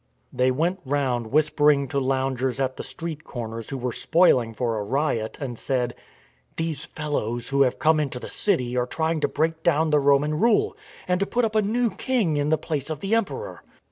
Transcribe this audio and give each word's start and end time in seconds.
They 0.33 0.49
went 0.49 0.79
round 0.83 1.27
whispering 1.27 1.87
to 1.89 1.99
loungers 1.99 2.59
at 2.59 2.75
the 2.75 2.81
street 2.81 3.23
corners 3.23 3.69
who 3.69 3.77
were 3.77 3.91
spoiling 3.91 4.51
for 4.51 4.75
a 4.79 4.83
riot, 4.83 5.37
and 5.39 5.59
said:" 5.59 5.93
These 6.57 6.85
fellows 6.85 7.49
who 7.49 7.61
have 7.61 7.77
come 7.77 7.99
into 7.99 8.19
the 8.19 8.27
city 8.27 8.75
are 8.75 8.87
trying 8.87 9.19
to 9.19 9.27
break 9.27 9.61
down 9.61 9.91
the 9.91 9.99
Roman 9.99 10.39
rule 10.39 10.75
and 11.07 11.19
to 11.19 11.27
put 11.27 11.45
up 11.45 11.53
a 11.53 11.61
new 11.61 11.91
king 11.91 12.37
in 12.37 12.49
the 12.49 12.57
place 12.57 12.89
of 12.89 13.01
the 13.01 13.13
Emperor." 13.13 13.61